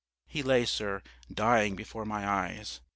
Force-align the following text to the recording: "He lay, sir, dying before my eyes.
"He 0.25 0.41
lay, 0.41 0.65
sir, 0.65 1.03
dying 1.31 1.75
before 1.75 2.05
my 2.05 2.27
eyes. 2.27 2.81